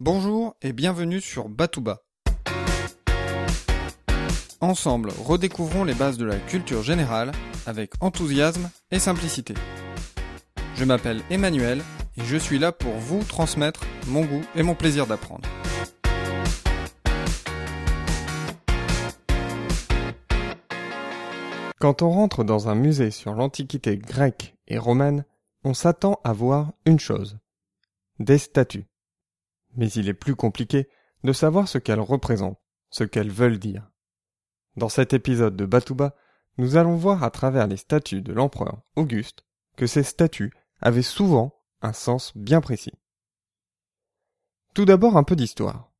[0.00, 2.04] Bonjour et bienvenue sur Batouba.
[4.60, 7.32] Ensemble, redécouvrons les bases de la culture générale
[7.66, 9.54] avec enthousiasme et simplicité.
[10.76, 11.82] Je m'appelle Emmanuel
[12.16, 15.48] et je suis là pour vous transmettre mon goût et mon plaisir d'apprendre.
[21.80, 25.24] Quand on rentre dans un musée sur l'Antiquité grecque et romaine,
[25.64, 27.36] on s'attend à voir une chose.
[28.20, 28.86] Des statues.
[29.78, 30.88] Mais il est plus compliqué
[31.24, 32.60] de savoir ce qu'elles représentent,
[32.90, 33.88] ce qu'elles veulent dire.
[34.76, 36.14] Dans cet épisode de Batouba,
[36.58, 39.46] nous allons voir à travers les statues de l'empereur Auguste
[39.76, 42.92] que ces statues avaient souvent un sens bien précis.
[44.74, 45.92] Tout d'abord un peu d'histoire.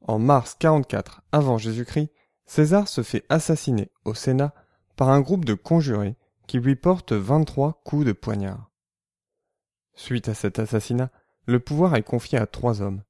[0.00, 2.10] En mars 44 avant Jésus-Christ,
[2.46, 4.54] César se fait assassiner au Sénat
[4.96, 8.70] par un groupe de conjurés qui lui portent 23 coups de poignard.
[9.94, 11.10] Suite à cet assassinat,
[11.46, 13.02] le pouvoir est confié à trois hommes,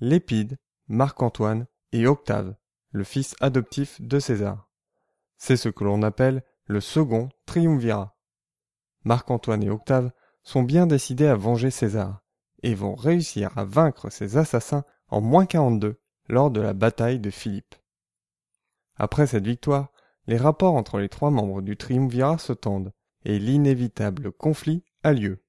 [0.00, 2.54] Lépide, Marc-Antoine et Octave,
[2.90, 4.68] le fils adoptif de César.
[5.36, 8.16] C'est ce que l'on appelle le second triumvirat.
[9.04, 10.10] Marc-Antoine et Octave
[10.42, 12.22] sont bien décidés à venger César,
[12.62, 17.30] et vont réussir à vaincre ces assassins en moins 42 lors de la bataille de
[17.30, 17.74] Philippe.
[18.96, 19.92] Après cette victoire,
[20.26, 22.92] les rapports entre les trois membres du triumvirat se tendent,
[23.26, 25.43] et l'inévitable conflit a lieu.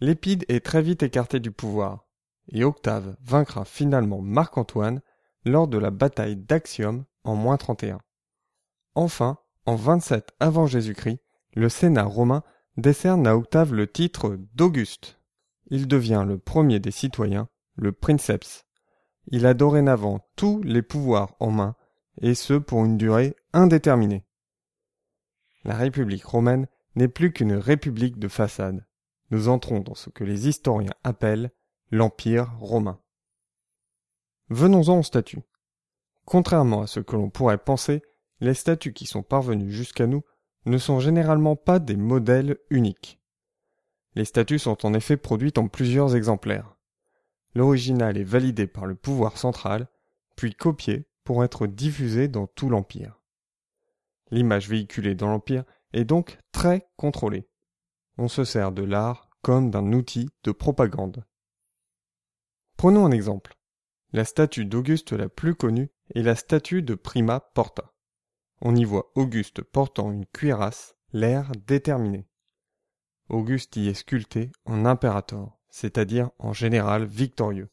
[0.00, 2.06] Lépide est très vite écarté du pouvoir,
[2.48, 5.00] et Octave vaincra finalement Marc-Antoine
[5.44, 8.00] lors de la bataille d'Axium en moins 31.
[8.94, 11.20] Enfin, en 27 avant Jésus-Christ,
[11.54, 12.42] le Sénat romain
[12.76, 15.20] décerne à Octave le titre d'Auguste.
[15.68, 18.64] Il devient le premier des citoyens, le princeps.
[19.28, 21.76] Il a dorénavant tous les pouvoirs en main,
[22.20, 24.26] et ce pour une durée indéterminée.
[25.64, 28.84] La République romaine n'est plus qu'une république de façade
[29.34, 31.50] nous entrons dans ce que les historiens appellent
[31.90, 33.00] l'Empire romain.
[34.48, 35.42] Venons-en aux statues.
[36.24, 38.02] Contrairement à ce que l'on pourrait penser,
[38.38, 40.22] les statues qui sont parvenues jusqu'à nous
[40.66, 43.20] ne sont généralement pas des modèles uniques.
[44.14, 46.76] Les statues sont en effet produites en plusieurs exemplaires.
[47.56, 49.88] L'original est validé par le pouvoir central,
[50.36, 53.20] puis copié pour être diffusé dans tout l'Empire.
[54.30, 57.48] L'image véhiculée dans l'Empire est donc très contrôlée.
[58.16, 61.22] On se sert de l'art comme d'un outil de propagande.
[62.78, 63.54] Prenons un exemple.
[64.14, 67.92] La statue d'Auguste la plus connue est la statue de Prima Porta.
[68.62, 72.26] On y voit Auguste portant une cuirasse, l'air déterminé.
[73.28, 77.68] Auguste y est sculpté en impérator, c'est-à-dire en général victorieux.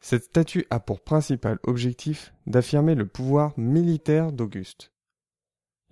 [0.00, 4.90] Cette statue a pour principal objectif d'affirmer le pouvoir militaire d'Auguste.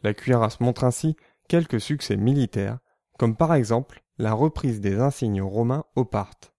[0.02, 1.16] La cuirasse montre ainsi
[1.48, 2.78] quelques succès militaires,
[3.18, 6.52] comme par exemple la reprise des insignes romains au Parthe.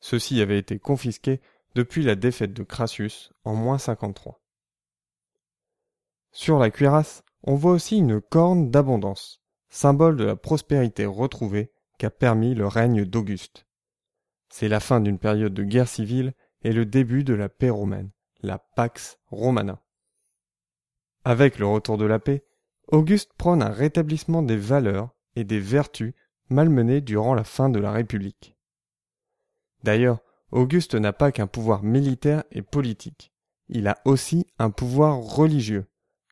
[0.00, 1.40] Ceux-ci avaient été confisqués
[1.74, 4.42] depuis la défaite de Crassus en moins 53.
[6.32, 12.10] Sur la cuirasse, on voit aussi une corne d'abondance, symbole de la prospérité retrouvée qu'a
[12.10, 13.66] permis le règne d'Auguste.
[14.50, 18.10] C'est la fin d'une période de guerre civile et le début de la paix romaine,
[18.42, 19.82] la Pax Romana.
[21.24, 22.44] Avec le retour de la paix,
[22.88, 26.12] Auguste prône un rétablissement des valeurs et des vertus
[26.52, 28.56] malmené durant la fin de la République.
[29.82, 30.20] D'ailleurs,
[30.50, 33.32] Auguste n'a pas qu'un pouvoir militaire et politique,
[33.68, 35.86] il a aussi un pouvoir religieux,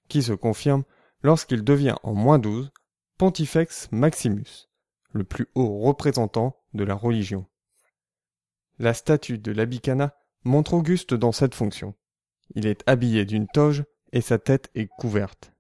[0.08, 0.84] qui se confirme
[1.22, 2.70] lorsqu'il devient en moins 12
[3.16, 4.68] Pontifex Maximus,
[5.12, 7.46] le plus haut représentant de la religion.
[8.78, 10.14] La statue de l'Abicana
[10.44, 11.94] montre Auguste dans cette fonction.
[12.54, 15.52] Il est habillé d'une toge et sa tête est couverte.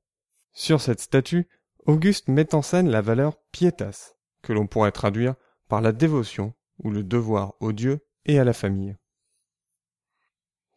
[0.52, 1.48] Sur cette statue,
[1.86, 5.34] Auguste met en scène la valeur pietas, que l'on pourrait traduire
[5.68, 8.96] par la dévotion ou le devoir au Dieu et à la famille.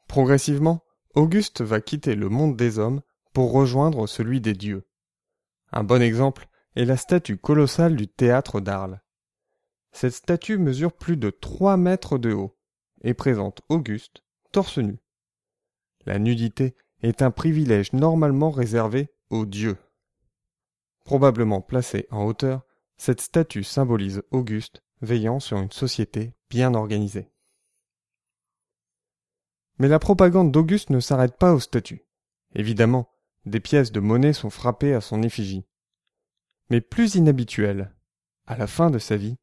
[0.08, 0.84] Progressivement,
[1.16, 3.02] Auguste va quitter le monde des hommes
[3.34, 4.88] pour rejoindre celui des dieux.
[5.72, 9.02] Un bon exemple est la statue colossale du théâtre d'Arles.
[9.92, 12.58] Cette statue mesure plus de trois mètres de haut
[13.02, 15.00] et présente Auguste torse nu.
[16.06, 19.78] La nudité est un privilège normalement réservé aux dieux.
[21.04, 22.66] Probablement placée en hauteur,
[22.98, 27.30] cette statue symbolise Auguste veillant sur une société bien organisée.
[29.80, 32.06] Mais la propagande d'Auguste ne s'arrête pas aux statues.
[32.56, 33.10] Évidemment,
[33.46, 35.66] des pièces de monnaie sont frappées à son effigie.
[36.70, 37.94] Mais plus inhabituel,
[38.46, 39.38] à la fin de sa vie,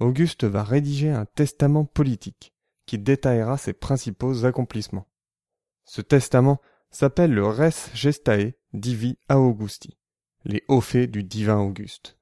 [0.00, 2.52] Auguste va rédiger un testament politique
[2.84, 5.08] qui détaillera ses principaux accomplissements.
[5.84, 6.60] Ce testament
[6.90, 9.96] s'appelle le Res Gestae Divi Augusti,
[10.44, 12.18] les hauts faits du divin Auguste.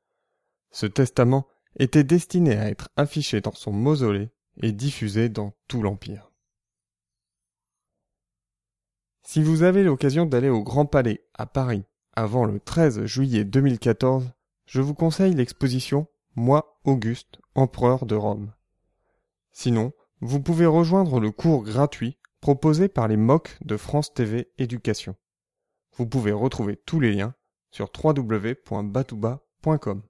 [0.75, 1.47] Ce testament
[1.79, 4.31] était destiné à être affiché dans son mausolée
[4.61, 6.32] et diffusée dans tout l'Empire.
[9.23, 14.32] Si vous avez l'occasion d'aller au Grand Palais à Paris avant le 13 juillet 2014,
[14.67, 18.53] je vous conseille l'exposition Moi, Auguste, empereur de Rome.
[19.53, 25.15] Sinon, vous pouvez rejoindre le cours gratuit proposé par les MOOC de France TV Éducation.
[25.97, 27.37] Vous pouvez retrouver tous les liens
[27.71, 30.03] sur www.batouba.com.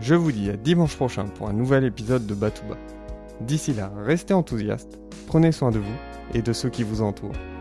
[0.00, 2.76] Je vous dis à dimanche prochain pour un nouvel épisode de Batouba.
[3.40, 5.96] D'ici là, restez enthousiastes, prenez soin de vous
[6.34, 7.51] et de ceux qui vous entourent.